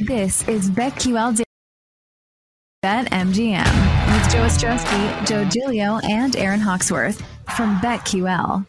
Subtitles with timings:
[0.00, 1.42] This is BetQL
[2.82, 7.20] Bet MGM with Joe Ostrowski, Joe Giglio, and Aaron Hawksworth
[7.56, 8.64] from BetQL.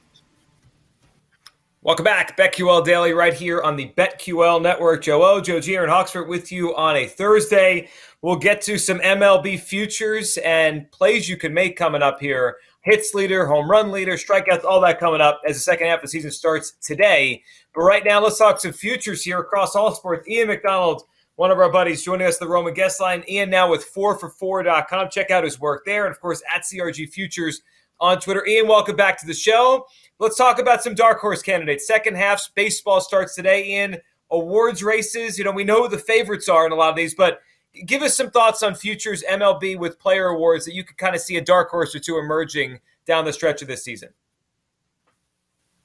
[1.83, 5.03] Welcome back, BetQL Daily, right here on the BetQL Network.
[5.03, 7.89] Joe O, Joe G, Aaron Hawksworth with you on a Thursday.
[8.23, 12.57] We'll get to some MLB futures and plays you can make coming up here.
[12.81, 16.03] Hits leader, home run leader, strikeouts, all that coming up as the second half of
[16.03, 17.43] the season starts today.
[17.75, 20.27] But right now, let's talk some futures here across all sports.
[20.27, 21.03] Ian McDonald
[21.39, 23.23] one of our buddies joining us the Roman guest line.
[23.29, 25.07] Ian now with 4for4.com.
[25.09, 26.05] Check out his work there.
[26.05, 27.61] And of course, at CRG Futures
[28.01, 28.45] on Twitter.
[28.45, 29.85] Ian, welcome back to the show.
[30.19, 31.87] Let's talk about some dark horse candidates.
[31.87, 33.65] Second half baseball starts today.
[33.67, 35.37] Ian, awards races.
[35.37, 37.39] You know, we know who the favorites are in a lot of these, but
[37.85, 41.21] give us some thoughts on futures MLB with player awards that you could kind of
[41.21, 44.09] see a dark horse or two emerging down the stretch of this season.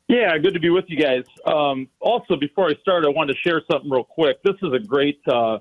[0.08, 1.24] Yeah, good to be with you guys.
[1.46, 4.42] Um, also, before I start, I wanted to share something real quick.
[4.42, 5.58] This is a great, uh,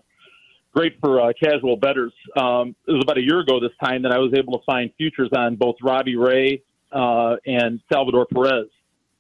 [0.74, 2.12] great for uh, casual betters.
[2.36, 4.92] Um, it was about a year ago this time that I was able to find
[4.98, 8.68] futures on both Robbie Ray uh, and Salvador Perez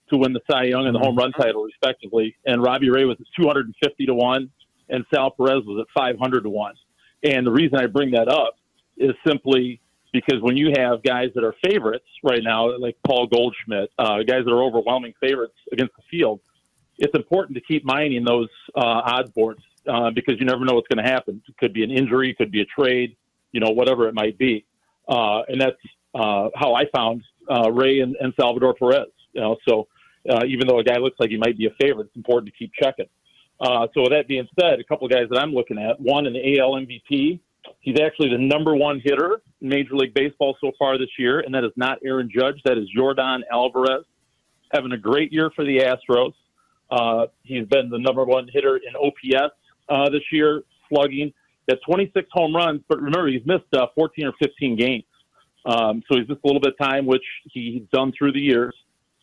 [0.10, 2.36] to win the Cy Young and the home run title, respectively.
[2.46, 4.50] And Robbie Ray was at 250 to one,
[4.90, 6.76] and Sal Perez was at 500 to one.
[7.24, 8.58] And the reason I bring that up
[8.98, 9.80] is simply
[10.14, 14.46] because when you have guys that are favorites right now, like Paul Goldschmidt, uh, guys
[14.46, 16.40] that are overwhelming favorites against the field,
[17.00, 20.88] it's important to keep mining those uh, odds boards uh, because you never know what's
[20.88, 21.41] going to happen.
[21.47, 23.18] It could be an injury, could be a trade,
[23.52, 24.66] you know, whatever it might be.
[25.09, 25.81] Uh, and that's
[26.13, 29.07] uh, how I found uh, Ray and, and Salvador Perez.
[29.34, 29.88] You know, so
[30.47, 32.72] even though a guy looks like he might be a favorite, it's important to keep
[32.79, 33.07] checking.
[33.59, 36.34] so with that being said, a couple of guys that I'm looking at, one in
[36.34, 37.40] the AL MVP,
[37.79, 41.53] He's actually the number one hitter in Major League Baseball so far this year, and
[41.53, 42.62] that is not Aaron Judge.
[42.66, 44.06] That is Yordan Alvarez,
[44.74, 46.34] having a great year for the Astros.
[46.90, 49.53] Uh, he's been the number one hitter in OPS
[49.90, 51.34] uh, this year, slugging
[51.69, 52.81] at 26 home runs.
[52.88, 55.03] But remember, he's missed uh, 14 or 15 games,
[55.66, 58.75] um, so he's missed a little bit of time, which he's done through the years.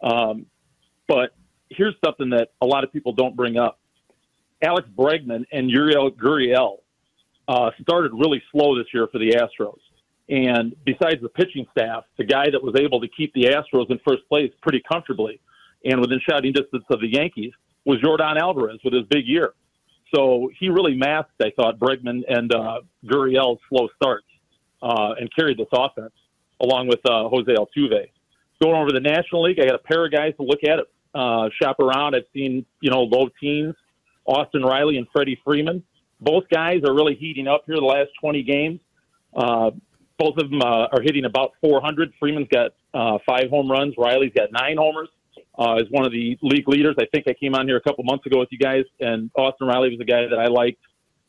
[0.03, 0.47] Um,
[1.09, 1.35] but
[1.69, 3.79] here's something that a lot of people don't bring up:
[4.63, 6.80] Alex Bregman and Yuli Gurriel
[7.51, 9.81] uh, started really slow this year for the Astros.
[10.29, 13.99] And besides the pitching staff, the guy that was able to keep the Astros in
[14.07, 15.41] first place pretty comfortably
[15.85, 17.53] and within shouting distance of the Yankees
[17.85, 19.55] was Yordan Alvarez with his big year.
[20.15, 22.81] So he really masked, I thought, Bregman and uh,
[23.11, 24.27] slow starts
[24.81, 26.13] uh, and carried this offense
[26.61, 28.11] along with uh, Jose Altuve.
[28.63, 30.87] Going over the National League, I got a pair of guys to look at it,
[31.15, 32.15] uh, shop around.
[32.15, 33.75] I've seen, you know, low teens,
[34.27, 35.83] Austin Riley and Freddie Freeman
[36.21, 38.81] both guys are really heating up here the last 20 games.
[39.35, 39.71] Uh,
[40.19, 42.13] both of them uh, are hitting about 400.
[42.21, 43.95] Freeman's got uh, five home runs.
[43.97, 45.09] Riley's got nine homers.
[45.59, 46.95] Uh, is one of the league leaders.
[46.99, 49.67] I think I came on here a couple months ago with you guys, and Austin
[49.67, 50.81] Riley was a guy that I liked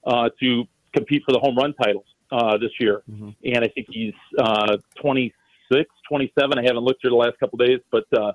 [0.06, 0.64] uh, to
[0.94, 3.02] compete for the home run titles uh, this year.
[3.10, 3.30] Mm-hmm.
[3.44, 6.58] And I think he's uh, 26, 27.
[6.58, 8.32] I haven't looked here the last couple days, but uh,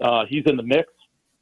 [0.00, 0.88] uh, he's in the mix.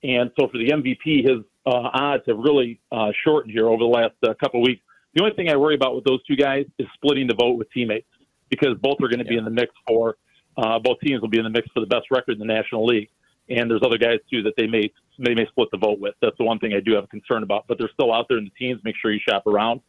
[0.02, 3.84] And so for the MVP, his uh, odds have really uh, shortened here over the
[3.84, 4.82] last uh, couple of weeks.
[5.14, 7.70] The only thing I worry about with those two guys is splitting the vote with
[7.70, 8.06] teammates
[8.48, 9.30] because both are going to yeah.
[9.30, 10.16] be in the mix for
[10.56, 12.84] uh, both teams will be in the mix for the best record in the National
[12.84, 13.08] League.
[13.48, 16.14] And there's other guys too that they may they may split the vote with.
[16.22, 17.66] That's the one thing I do have a concern about.
[17.68, 18.80] But they're still out there in the teams.
[18.84, 19.80] Make sure you shop around.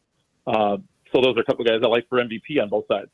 [0.45, 0.77] Uh,
[1.13, 3.09] so those are a couple of guys I like for MVP on both sides.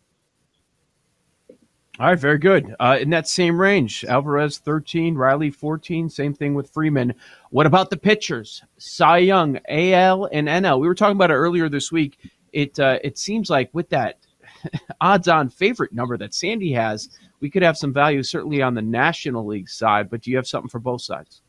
[2.00, 2.74] All right, very good.
[2.80, 7.14] Uh, in that same range, Alvarez 13, Riley 14, same thing with Freeman.
[7.50, 8.64] What about the pitchers?
[8.78, 10.80] Cy Young, AL and NL.
[10.80, 12.18] We were talking about it earlier this week.
[12.54, 14.18] It uh, it seems like with that
[15.02, 17.10] odds-on favorite number that Sandy has,
[17.42, 20.10] we could have some value certainly on the National League side.
[20.10, 21.42] But do you have something for both sides?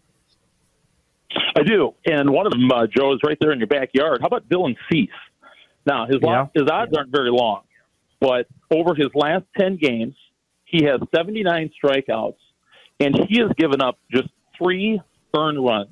[1.56, 4.20] I do, and one of them, uh, Joe, is right there in your backyard.
[4.20, 5.10] How about Dylan Cease?
[5.86, 6.48] Now his yeah.
[6.54, 7.62] his odds aren't very long,
[8.18, 10.16] but over his last ten games
[10.70, 12.36] he has 79 strikeouts,
[13.00, 15.00] and he has given up just three
[15.36, 15.90] earned runs.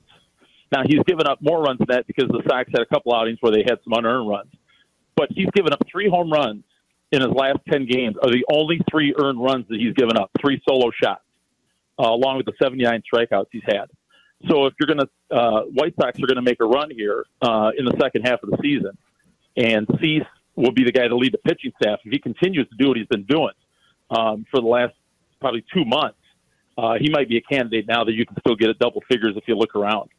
[0.71, 3.39] Now he's given up more runs than that because the Sox had a couple outings
[3.41, 4.51] where they had some unearned runs.
[5.17, 6.63] But he's given up three home runs
[7.11, 8.17] in his last ten games.
[8.23, 11.23] Are the only three earned runs that he's given up, three solo shots,
[11.99, 13.87] uh, along with the 79 strikeouts he's had.
[14.49, 17.25] So if you're going to, uh, White Sox are going to make a run here
[17.43, 18.97] uh, in the second half of the season,
[19.57, 20.23] and Cease
[20.55, 22.97] will be the guy to lead the pitching staff if he continues to do what
[22.97, 23.51] he's been doing
[24.11, 24.95] um, for the last
[25.41, 26.19] probably two months.
[26.77, 29.35] Uh, he might be a candidate now that you can still get at double figures
[29.37, 30.11] if you look around.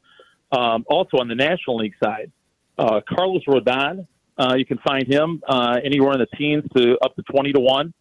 [0.51, 2.31] Um, also on the National League side,
[2.77, 4.05] uh, Carlos Rodon,
[4.37, 7.59] uh, you can find him uh, anywhere in the teens to up to twenty to
[7.59, 7.93] one.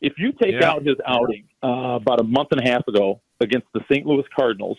[0.00, 0.70] If you take Yeah.
[0.70, 4.06] out his outing uh, about a month and a half ago against the St.
[4.06, 4.78] Louis Cardinals,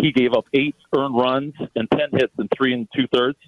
[0.00, 3.38] he gave up eight earned runs and ten hits in three and two thirds.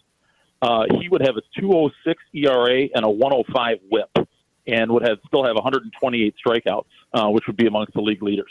[0.62, 4.21] Uh, he would have a 206 ERA and a 105 WHIP,
[4.66, 8.50] and would have still have 128 strikeouts, uh, which would be amongst the league leaders.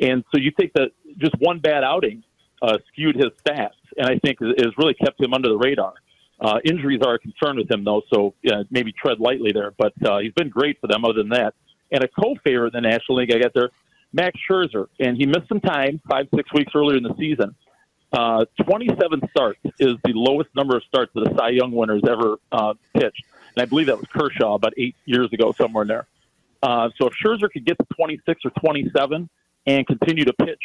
[0.00, 2.24] And so you take that just one bad outing
[2.62, 5.94] uh, skewed his stats, and I think has really kept him under the radar.
[6.40, 8.34] Uh, injuries are a concern with him, though, so
[8.70, 9.72] maybe tread lightly there.
[9.78, 11.54] But uh, he's been great for them, other than that.
[11.92, 13.70] And a co-favorite in the National League, I got there,
[14.12, 17.54] Max Scherzer, and he missed some time, five six weeks earlier in the season.
[18.12, 22.04] Uh, 27 starts is the lowest number of starts that a Cy Young winner has
[22.08, 23.24] ever uh, pitched,
[23.56, 26.06] and I believe that was Kershaw about eight years ago, somewhere in there.
[26.62, 29.28] Uh, so if Scherzer could get to 26 or 27
[29.66, 30.62] and continue to pitch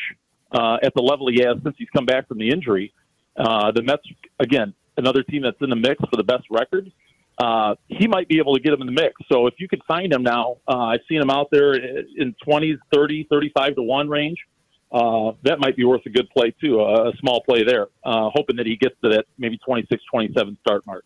[0.51, 2.94] uh, at the level he has since he's come back from the injury,
[3.38, 4.03] uh, the Mets
[4.39, 6.91] again another team that's in the mix for the best record.
[7.38, 9.13] Uh, he might be able to get him in the mix.
[9.31, 12.77] So if you could find him now, uh, I've seen him out there in 20s,
[12.94, 14.38] 30, 35 to 1 range.
[14.92, 18.30] Uh, that might be worth a good play, too, a, a small play there, uh,
[18.33, 21.06] hoping that he gets to that maybe 26, 27 start mark.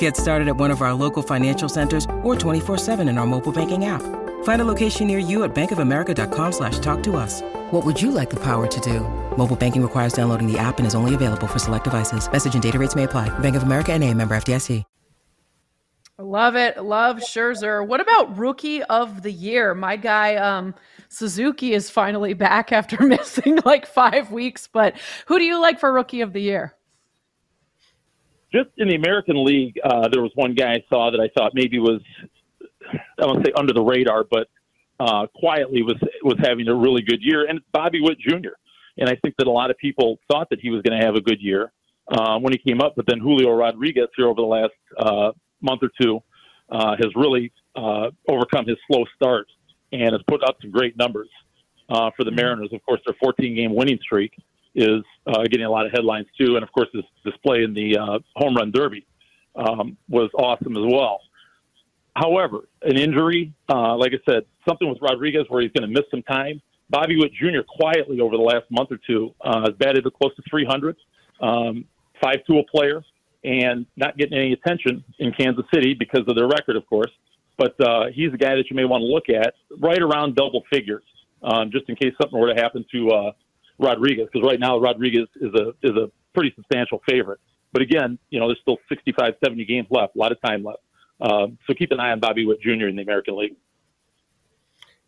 [0.00, 3.84] Get started at one of our local financial centers or 24-7 in our mobile banking
[3.84, 4.02] app.
[4.44, 7.42] Find a location near you at bankofamerica.com slash talk to us.
[7.70, 9.00] What would you like the power to do?
[9.36, 12.30] Mobile banking requires downloading the app and is only available for select devices.
[12.30, 13.28] Message and data rates may apply.
[13.38, 14.84] Bank of America and a member FDIC.
[16.18, 16.82] Love it.
[16.82, 17.86] Love Scherzer.
[17.86, 19.74] What about rookie of the year?
[19.74, 20.74] My guy, um,
[21.08, 24.66] Suzuki is finally back after missing like five weeks.
[24.66, 24.96] But
[25.26, 26.74] who do you like for rookie of the year?
[28.52, 31.52] Just in the American League, uh, there was one guy I saw that I thought
[31.54, 32.00] maybe was,
[33.18, 34.48] I won't say under the radar, but
[34.98, 38.50] uh, quietly was was having a really good year, and it's Bobby Witt Jr.
[38.98, 41.14] And I think that a lot of people thought that he was going to have
[41.14, 41.72] a good year
[42.10, 45.32] uh, when he came up, but then Julio Rodriguez here over the last uh,
[45.62, 46.22] month or two
[46.70, 49.46] uh, has really uh, overcome his slow start
[49.92, 51.28] and has put up some great numbers
[51.88, 52.70] uh, for the Mariners.
[52.72, 54.32] Of course, their 14 game winning streak
[54.74, 57.96] is uh, getting a lot of headlines too, and of course, his display in the
[57.98, 59.06] uh, home run derby
[59.56, 61.20] um, was awesome as well.
[62.16, 66.08] However, an injury, uh, like I said, something with Rodriguez where he's going to miss
[66.10, 66.60] some time.
[66.88, 67.62] Bobby Witt Jr.
[67.68, 70.96] quietly over the last month or two uh, has batted to close to 300,
[71.40, 71.84] um,
[72.20, 73.02] five tool player,
[73.44, 77.10] and not getting any attention in Kansas City because of their record, of course.
[77.56, 80.64] But uh, he's a guy that you may want to look at right around double
[80.72, 81.04] figures,
[81.42, 83.32] um, just in case something were to happen to uh,
[83.80, 84.28] Rodriguez.
[84.32, 87.40] Because right now Rodriguez is a is a pretty substantial favorite.
[87.72, 90.80] But again, you know, there's still 65, 70 games left, a lot of time left.
[91.20, 92.88] Um, so keep an eye on Bobby Witt Jr.
[92.88, 93.54] in the American League.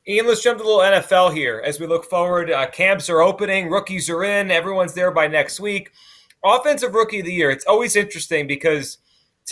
[0.07, 2.51] Ian, let's jump to a little NFL here as we look forward.
[2.51, 5.91] Uh, camps are opening, rookies are in, everyone's there by next week.
[6.45, 8.99] Offensive rookie of the year, it's always interesting because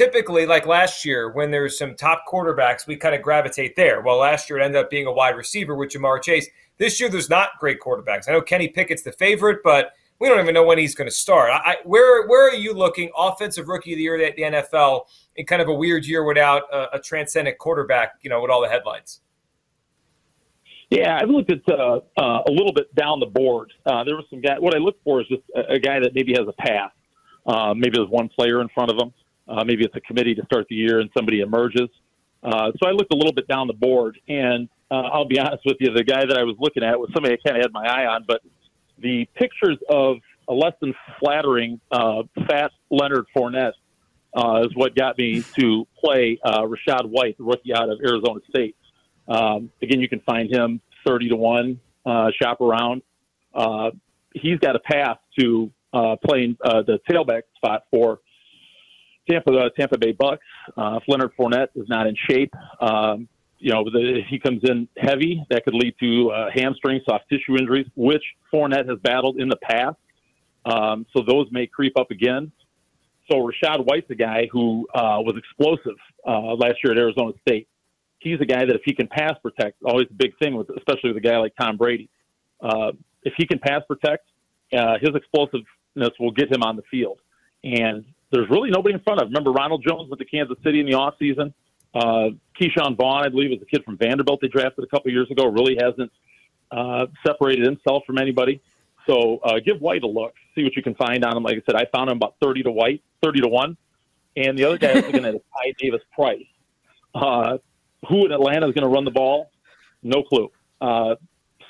[0.00, 4.00] typically, like last year, when there's some top quarterbacks, we kind of gravitate there.
[4.00, 6.48] Well, last year it ended up being a wide receiver with Ja'Marr Chase.
[6.78, 8.26] This year, there's not great quarterbacks.
[8.26, 11.14] I know Kenny Pickett's the favorite, but we don't even know when he's going to
[11.14, 11.50] start.
[11.52, 15.02] I, where where are you looking offensive rookie of the year at the NFL
[15.36, 18.14] in kind of a weird year without a, a transcendent quarterback?
[18.22, 19.20] You know, with all the headlines.
[20.88, 23.70] Yeah, I've looked at uh, uh, a little bit down the board.
[23.84, 24.58] Uh, there was some guy.
[24.58, 26.92] What I look for is just a, a guy that maybe has a path.
[27.46, 29.12] Uh, maybe there's one player in front of him.
[29.50, 31.88] Uh, maybe it's a committee to start the year and somebody emerges.
[32.42, 35.62] Uh, so I looked a little bit down the board, and uh, I'll be honest
[35.64, 37.72] with you, the guy that I was looking at was somebody I kind of had
[37.72, 38.42] my eye on, but
[38.98, 43.72] the pictures of a less than flattering uh, fat Leonard Fournette
[44.34, 48.40] uh, is what got me to play uh, Rachaad White, the rookie out of Arizona
[48.48, 48.76] State.
[49.28, 53.02] Um, again, you can find him 30 to 1, uh, shop around.
[54.32, 58.20] He's got a path to playing the tailback spot for
[59.28, 60.44] Tampa uh, Tampa Bay Bucks.
[60.76, 64.88] Uh, if Leonard Fournette is not in shape, um, you know, the, he comes in
[64.96, 68.22] heavy, that could lead to uh, hamstring, soft tissue injuries, which
[68.52, 69.96] Fournette has battled in the past.
[70.64, 72.50] Um, so those may creep up again.
[73.30, 75.96] So Rachaad White's a guy who uh, was explosive
[76.26, 77.68] uh, last year at Arizona State.
[78.18, 81.12] He's a guy that if he can pass protect, always a big thing with, especially
[81.12, 82.08] with a guy like Tom Brady.
[82.60, 84.26] Uh, if he can pass protect,
[84.76, 87.18] uh, his explosiveness will get him on the field.
[87.62, 89.28] And there's really nobody in front of.
[89.28, 91.52] Remember Ronald Jones went to Kansas City in the off season.
[91.94, 95.30] Uh, Ke'Shawn Vaughn, I believe, was a kid from Vanderbilt they drafted a couple years
[95.30, 95.46] ago.
[95.46, 96.12] Really hasn't
[96.70, 98.60] uh, separated himself from anybody.
[99.06, 101.42] So uh, give White a look, see what you can find on him.
[101.42, 103.76] Like I said, I found him about thirty to White, thirty to one,
[104.36, 106.46] and the other guy is looking at is Ty Davis Price.
[107.14, 107.58] Uh,
[108.08, 109.50] who in Atlanta is going to run the ball?
[110.02, 110.50] No clue.
[110.80, 111.16] Uh,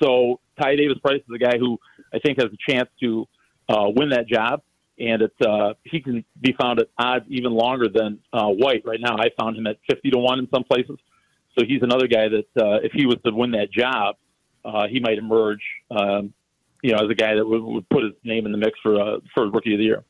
[0.03, 1.79] so Ty Davis Price is a guy who
[2.13, 3.27] I think has a chance to
[3.69, 4.63] uh, win that job
[5.01, 8.83] and it uh, he can be found at odds even longer than uh, White.
[8.85, 10.99] Right now, I found him at fifty to one in some places.
[11.59, 14.17] So he's another guy that uh, if he was to win that job,
[14.65, 16.33] uh, he might emerge, um,
[16.83, 19.01] you know, as a guy that would, would put his name in the mix for
[19.01, 20.05] uh, for rookie of the year.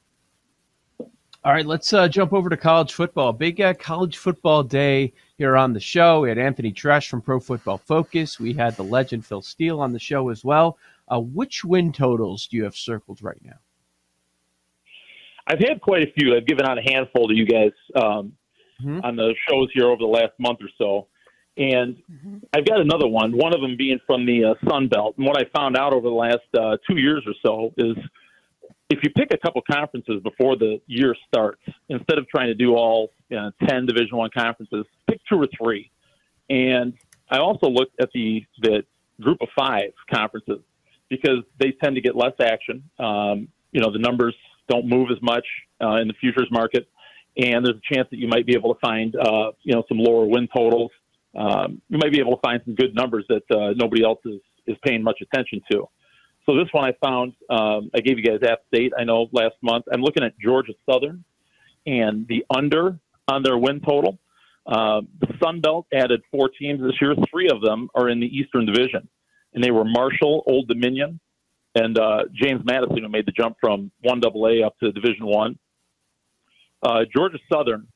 [1.43, 3.33] All right, let's uh, jump over to college football.
[3.33, 6.21] Big uh, college football day here on the show.
[6.21, 8.39] We had Anthony Treash from Pro Football Focus.
[8.39, 10.77] We had the legend Phil Steele on the show as well.
[11.09, 13.57] Uh, which win totals do you have circled right now?
[15.47, 16.37] I've had quite a few.
[16.37, 18.33] I've given out a handful to you guys um,
[18.83, 19.01] mm-hmm.
[19.03, 21.09] on the shows here over the last month or so.
[21.57, 22.39] And mm-hmm.
[22.55, 25.17] I've got another one, one of them being from the uh, Sun Belt.
[25.19, 27.97] And what I found out over the last uh, two years or so is
[28.89, 32.75] if you pick a couple conferences before the year starts, instead of trying to do
[32.75, 35.91] all you know, 10 Division One conferences, pick two or three.
[36.49, 36.95] And
[37.31, 38.83] I also looked at the, the
[39.21, 40.61] group of five conferences
[41.09, 42.83] because they tend to get less action.
[42.99, 44.35] Um, you know, the numbers
[44.71, 45.45] don't move as much
[45.83, 46.89] uh, in the futures market,
[47.37, 49.99] and there's a chance that you might be able to find uh, you know some
[49.99, 50.91] lower win totals.
[51.37, 54.41] Um, you might be able to find some good numbers that uh, nobody else is
[54.67, 55.89] is paying much attention to.
[56.47, 57.33] So this one I found.
[57.49, 58.93] Um, I gave you guys App State.
[58.99, 59.85] I know last month.
[59.93, 61.25] I'm looking at Georgia Southern
[61.87, 62.99] and the under
[63.29, 64.19] on their win total.
[64.67, 67.15] Uh, the Sun Belt added four teams this year.
[67.31, 69.09] Three of them are in the Eastern Division,
[69.55, 71.19] and they were Marshall, Old Dominion,
[71.75, 75.59] and uh, James Madison, who made the jump from one AA up to Division One.
[76.83, 77.87] Uh, Georgia Southern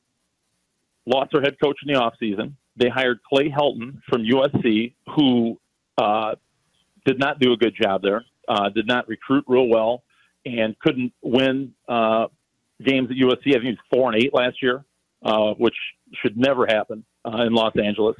[1.05, 2.53] lost their head coach in the offseason.
[2.77, 5.59] They hired Clay Helton from USC, who
[5.97, 6.35] uh,
[7.05, 10.03] did not do a good job there, uh, did not recruit real well,
[10.45, 12.27] and couldn't win uh,
[12.83, 13.47] games at USC.
[13.47, 14.85] I think he was four and eight last year,
[15.23, 15.75] uh, which
[16.21, 18.15] should never happen in Los Angeles.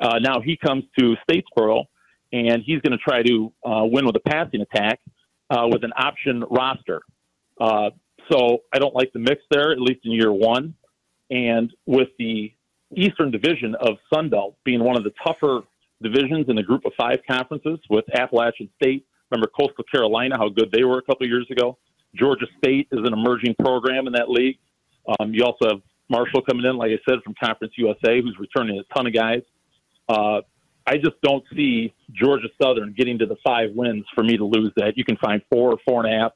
[0.00, 1.84] Now he comes to Statesboro
[2.32, 5.00] and he's going to try to uh, win with a passing attack
[5.50, 7.00] uh, with an option roster.
[7.60, 7.90] Uh,
[8.30, 10.74] so I don't like the mix there, at least in year one.
[11.30, 12.52] And with the
[12.96, 15.60] Eastern Division of Sunbelt being one of the tougher
[16.02, 20.70] divisions in the group of five conferences with Appalachian State, remember Coastal Carolina, how good
[20.72, 21.76] they were a couple years ago.
[22.14, 24.58] Georgia State is an emerging program in that league.
[25.20, 28.78] Um, you also have Marshall coming in, like I said, from Conference USA, who's returning
[28.78, 29.42] a ton of guys.
[30.08, 30.40] Uh,
[30.88, 34.72] I just don't see Georgia Southern getting to the five wins for me to lose
[34.76, 34.96] that.
[34.96, 36.32] You can find four or four and a half.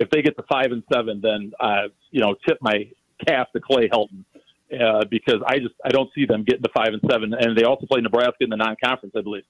[0.00, 2.90] If they get to five and seven, then uh, you know tip my
[3.24, 4.24] cap to Clay Helton
[4.72, 7.32] uh, because I just I don't see them getting to five and seven.
[7.32, 9.44] And they also play Nebraska in the non-conference, I believe.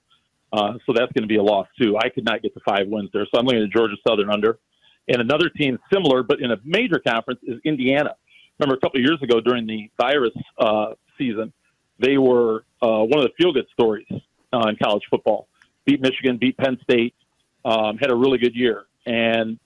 [0.51, 1.97] Uh, so that's going to be a loss too.
[1.97, 4.59] I could not get to five wins there, so I'm looking at Georgia Southern under.
[5.07, 8.15] And another team similar, but in a major conference, is Indiana.
[8.59, 11.51] Remember a couple of years ago during the virus uh, season,
[11.97, 14.05] they were uh, one of the feel-good stories
[14.53, 15.47] uh, in college football.
[15.85, 17.13] Beat Michigan, beat Penn State,
[17.65, 19.59] um, had a really good year, and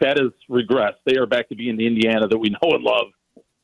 [0.00, 0.96] that has regressed.
[1.04, 3.06] They are back to being the Indiana that we know and love.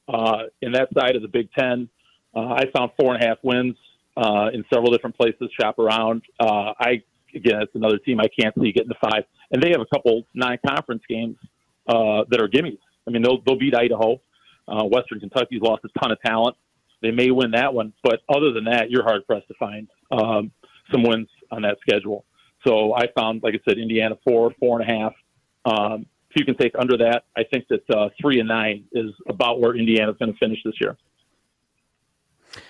[0.09, 1.89] Uh, in that side of the Big Ten,
[2.35, 3.77] uh, I found four and a half wins
[4.17, 5.51] uh, in several different places.
[5.61, 6.23] Shop around.
[6.39, 7.03] Uh, I
[7.35, 10.23] again, it's another team I can't see getting to five, and they have a couple
[10.35, 11.37] non-conference games
[11.89, 12.79] uh, that are gimmies.
[13.07, 14.21] I mean, they'll they'll beat Idaho.
[14.69, 16.57] Uh, Western Kentucky's lost a ton of talent.
[17.03, 20.51] They may win that one, but other than that, you're hard pressed to find um,
[20.91, 22.25] some wins on that schedule.
[22.67, 25.13] So I found, like I said, Indiana four, four and a half.
[25.65, 29.11] Um, if you can take under that, I think that uh, three and nine is
[29.29, 30.97] about where Indiana's going to finish this year.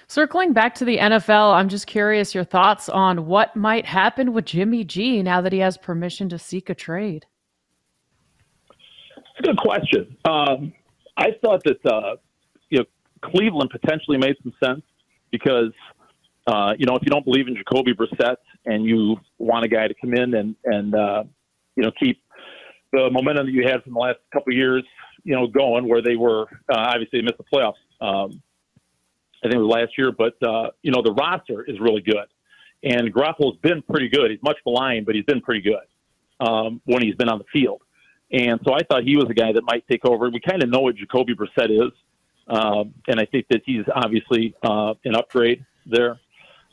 [0.08, 4.44] Circling back to the NFL, I'm just curious your thoughts on what might happen with
[4.44, 7.26] Jimmy G now that he has permission to seek a trade.
[8.70, 10.16] It's a good question.
[10.24, 10.72] Um,
[11.16, 12.16] I thought that uh,
[13.22, 14.82] Cleveland potentially made some sense
[15.30, 15.72] because
[16.46, 19.88] uh, you know if you don't believe in Jacoby Brissett and you want a guy
[19.88, 21.24] to come in and and uh,
[21.74, 22.22] you know keep
[22.92, 24.84] the momentum that you had from the last couple of years,
[25.24, 27.74] you know, going where they were uh, obviously they missed the playoffs.
[28.00, 28.42] Um,
[29.44, 32.26] I think it was last year, but uh, you know the roster is really good,
[32.82, 34.30] and Garoppolo's been pretty good.
[34.30, 35.86] He's much maligned, but he's been pretty good
[36.40, 37.82] um, when he's been on the field.
[38.32, 40.28] And so I thought he was a guy that might take over.
[40.30, 41.92] We kind of know what Jacoby Brissett is,
[42.48, 46.18] um, and I think that he's obviously uh, an upgrade there.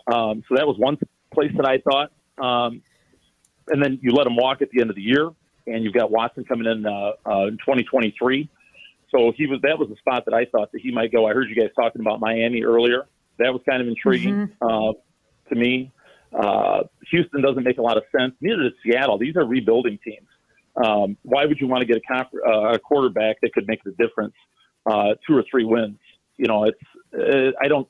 [0.07, 0.97] Um, so that was one
[1.33, 2.11] place that I thought.
[2.37, 2.81] Um,
[3.67, 5.29] and then you let him walk at the end of the year,
[5.67, 8.49] and you've got Watson coming in uh, uh, in 2023.
[9.09, 11.27] So he was that was the spot that I thought that he might go.
[11.27, 13.07] I heard you guys talking about Miami earlier.
[13.39, 14.67] That was kind of intriguing mm-hmm.
[14.67, 14.93] uh,
[15.49, 15.91] to me.
[16.33, 18.33] Uh, Houston doesn't make a lot of sense.
[18.41, 19.17] Neither does Seattle.
[19.17, 20.27] These are rebuilding teams.
[20.75, 23.83] Um, why would you want to get a, comp- uh, a quarterback that could make
[23.83, 24.33] the difference?
[24.85, 25.97] Uh, two or three wins.
[26.37, 26.79] You know, it's
[27.13, 27.87] uh, I don't.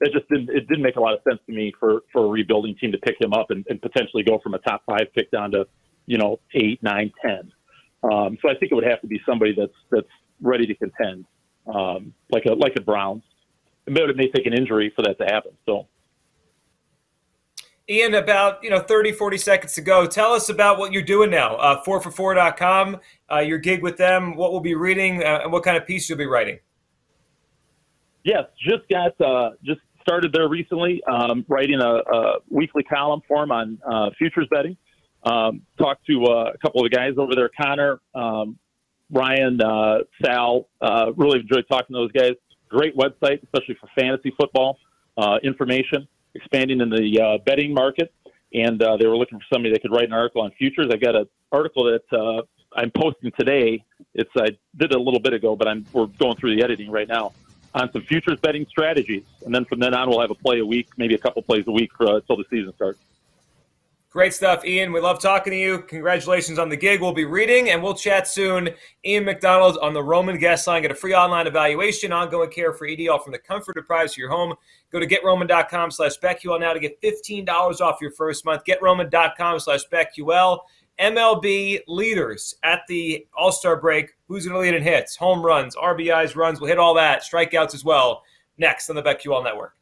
[0.00, 0.50] It just didn't.
[0.50, 2.98] It didn't make a lot of sense to me for for a rebuilding team to
[2.98, 5.66] pick him up and, and potentially go from a top five pick down to
[6.06, 7.52] you know eight, nine, ten.
[8.02, 10.08] Um, so I think it would have to be somebody that's that's
[10.40, 11.24] ready to contend,
[11.72, 13.22] um, like a like a Browns.
[13.86, 15.52] But it may take an injury for that to happen.
[15.66, 15.86] So
[17.88, 20.06] Ian, about you know 30, 40 seconds to go.
[20.06, 21.56] Tell us about what you're doing now.
[21.56, 22.98] Uh, 4for4.com,
[23.30, 26.08] uh, your gig with them, what we'll be reading, uh, and what kind of piece
[26.08, 26.58] you'll be writing.
[28.24, 33.42] Yes, just got uh, just started there recently, um, writing a, a, weekly column for
[33.42, 34.76] them on uh, futures betting.
[35.24, 38.58] Um, talked to uh, a couple of the guys over there, Connor, um,
[39.10, 40.68] Ryan, uh, Sal.
[40.80, 42.32] Uh, really enjoyed talking to those guys.
[42.68, 44.78] Great website, especially for fantasy football
[45.18, 48.12] uh, information expanding in the uh, betting market,
[48.52, 50.88] and uh, they were looking for somebody that could write an article on futures.
[50.90, 52.42] I got an article that uh,
[52.74, 53.84] I'm posting today.
[54.14, 56.90] It's I did it a little bit ago, but I'm we're going through the editing
[56.90, 57.32] right now
[57.74, 60.66] on some futures betting strategies, and then from then on we'll have a play a
[60.66, 62.98] week, maybe a couple plays a week uh, until the season starts.
[64.14, 64.92] Great stuff, Ian.
[64.92, 65.80] We love talking to you.
[65.88, 67.00] Congratulations on the gig.
[67.00, 68.70] We'll be reading and we'll chat soon.
[69.04, 70.82] Ian McDonald on the Roman guest line.
[70.82, 74.12] Get a free online evaluation, ongoing care for ED, all from the comfort of privacy
[74.12, 74.54] of your home.
[74.92, 78.62] Go to getroman.com slash BetQL now to get $15 off your first month.
[78.64, 80.60] Getroman.com slash BetQL.
[81.00, 84.10] MLB leaders at the All Star break.
[84.28, 86.60] Who's going to lead in hits, home runs, RBIs, runs?
[86.60, 87.24] We'll hit all that.
[87.24, 88.22] Strikeouts as well.
[88.58, 89.74] Next on the BetQL Network.